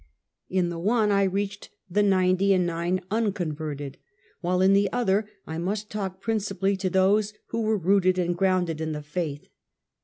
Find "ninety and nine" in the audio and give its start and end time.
2.01-3.01